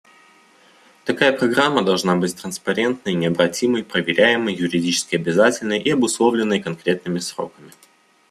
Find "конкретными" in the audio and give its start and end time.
6.59-7.19